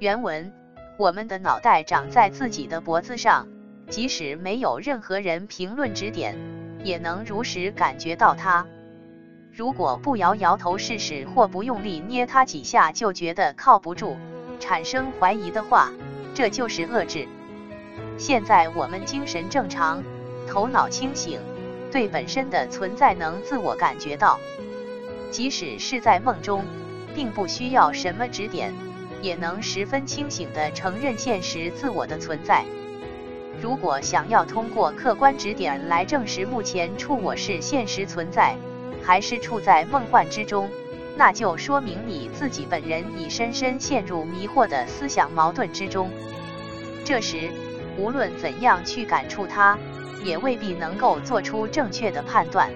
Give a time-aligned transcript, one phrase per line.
[0.00, 0.50] 原文：
[0.96, 3.46] 我们的脑袋长在自己的脖子上，
[3.90, 6.38] 即使没有任何人评论指点，
[6.82, 8.66] 也能如实感觉到它。
[9.52, 14.16] 如果不摇摇头试试，或不用力捏它几下就觉得靠不住，
[14.58, 15.92] 产生怀疑的话，
[16.34, 17.28] 这就是遏制。
[18.16, 20.02] 现在我们精神正常，
[20.48, 21.38] 头脑清醒，
[21.92, 24.40] 对本身的存在能自我感觉到，
[25.30, 26.64] 即使是在梦中，
[27.14, 28.72] 并不需要什么指点，
[29.22, 32.64] 也能十分清醒地承认现实自我的存在。
[33.60, 38.56] 如果想要通过客观指点来证实目前处我是现实存在，
[39.02, 40.68] 还是处在梦幻之中，
[41.16, 46.10] 那就说明你自己本人已深深陷入迷惑的思想矛盾之中。
[47.04, 47.50] 这时，
[47.98, 49.76] 无论怎样去感触它，
[50.24, 52.70] 也未必能够做出正确的判断。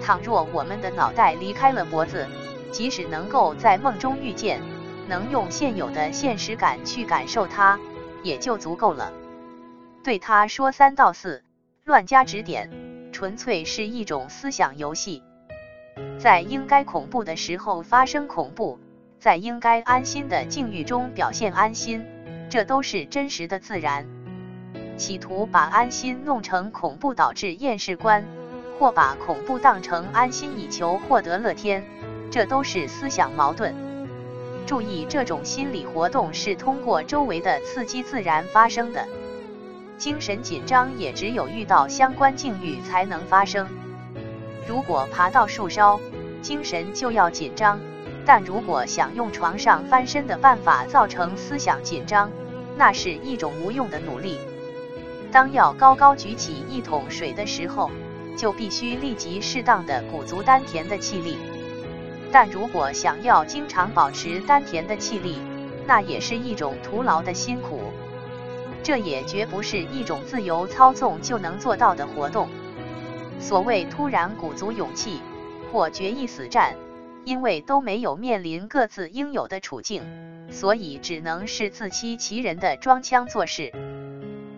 [0.00, 2.26] 倘若我们的脑袋离开了脖子，
[2.70, 4.60] 即使能够在梦中遇见，
[5.08, 7.78] 能用现有的现实感去感受它，
[8.22, 9.12] 也就足够了。
[10.04, 11.42] 对他说三道四，
[11.84, 12.70] 乱加指点，
[13.12, 15.22] 纯粹是一种思想游戏。
[16.18, 18.78] 在应该恐怖的时候发生恐怖，
[19.18, 22.06] 在应该安心的境遇中表现安心，
[22.48, 24.06] 这都是真实的自然。
[24.96, 28.24] 企图把安心弄成恐怖导致厌世观，
[28.78, 31.84] 或把恐怖当成安心以求获得乐天，
[32.30, 33.87] 这都是思想矛盾。
[34.68, 39.02] 注意，这种心理活动是通过周围的刺激自然发生的。
[39.96, 43.66] 精神紧张也只有遇到相关境遇才能发生。
[44.66, 45.98] 如果爬到树梢，
[46.42, 47.78] 精神就要紧张；
[48.26, 52.30] 但如果想用床上翻身的办法造成思想紧张，
[52.76, 54.36] 那是一种无用的努力。
[55.32, 57.90] 当要高高举起一桶水的时候，
[58.36, 61.38] 就必须立即适当的鼓足丹田的气力。
[62.30, 65.38] 但如果想要经常保持丹田的气力，
[65.86, 67.80] 那也是一种徒劳的辛苦。
[68.82, 72.48] 这也绝不是一种自由操纵就能做到的活动。
[73.40, 75.20] 所谓突然鼓足勇气
[75.70, 76.74] 或决一死战，
[77.24, 80.02] 因为都没有面临各自应有的处境，
[80.50, 83.72] 所以只能是自欺欺人的装腔作势。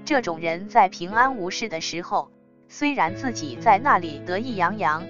[0.05, 2.31] 这种人在平安无事的时候，
[2.69, 5.05] 虽然自己在那里得意洋洋，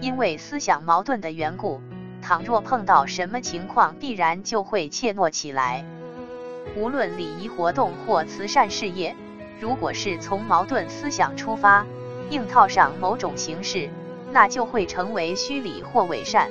[0.00, 1.80] 因为思想矛盾的缘故，
[2.26, 5.84] 倘若碰到什么情况，必然就会怯懦起来。
[6.74, 9.14] 无论礼仪活动或慈善事业，
[9.60, 11.86] 如果是从矛盾思想出发。
[12.30, 13.88] 硬套上某种形式，
[14.32, 16.50] 那就会成为虚礼或伪善。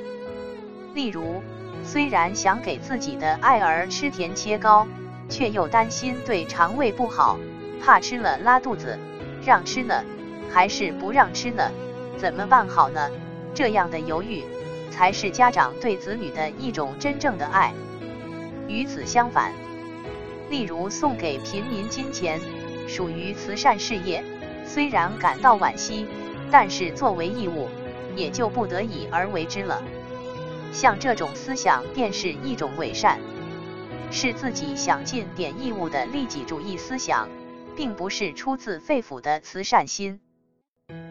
[0.94, 1.44] 例如，
[1.84, 4.88] 虽然想给自己的爱儿吃甜切糕，
[5.28, 7.38] 却又担心对肠胃不好，
[7.84, 8.98] 怕吃了拉肚子，
[9.46, 10.02] 让吃呢，
[10.50, 11.70] 还是不让吃呢？
[12.18, 13.12] 怎么办好呢？
[13.54, 14.42] 这样的犹豫，
[14.92, 17.74] 才是家长对子女的一种真正的爱。
[18.68, 19.54] 与此相反，
[20.50, 22.40] 例如送给贫民金钱，
[22.88, 24.24] 属于慈善事业。
[24.66, 26.08] 虽然感到惋惜，
[26.50, 27.70] 但是作为义务，
[28.16, 29.82] 也就不得已而为之了。
[30.74, 33.20] 像这种思想，便是一种伪善，
[34.12, 37.30] 是自己想尽点义务的利己主义思想，
[37.76, 40.20] 并不是出自肺腑的慈善心。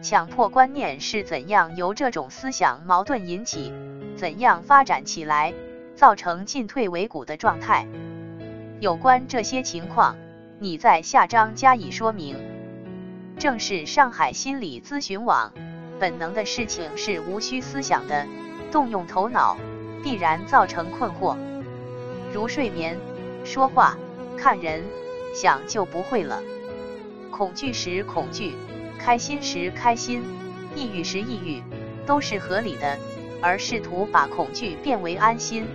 [0.05, 3.73] 强迫观念是怎样由这种思想矛盾引起，
[4.15, 5.51] 怎样发展起来，
[5.95, 7.87] 造成进退维谷的状态？
[8.79, 10.15] 有关这些情况，
[10.59, 12.37] 你在下章加以说明。
[13.39, 15.51] 正是上海心理咨询网，
[15.99, 18.27] 本能的事情是无需思想的，
[18.71, 19.57] 动用头脑
[20.03, 21.35] 必然造成困惑，
[22.31, 22.95] 如睡眠、
[23.43, 23.97] 说话、
[24.37, 24.83] 看人、
[25.33, 26.43] 想就不会了。
[27.31, 28.53] 恐惧时恐惧，
[28.99, 30.23] 开心时开心，
[30.75, 31.61] 抑郁时抑郁，
[32.05, 32.97] 都是合理的。
[33.41, 35.65] 而试图把恐惧变为安心，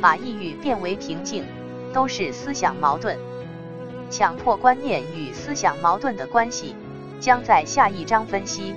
[0.00, 1.44] 把抑郁变为平静，
[1.92, 3.18] 都是思想矛盾。
[4.10, 6.74] 强迫观念与思想矛盾的关系。
[7.20, 8.74] 将在下一章分析。